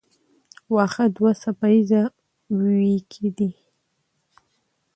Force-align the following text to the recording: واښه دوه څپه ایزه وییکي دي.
واښه 0.73 1.05
دوه 1.15 1.31
څپه 1.41 1.67
ایزه 1.75 2.01
وییکي 2.57 3.27
دي. 3.37 3.51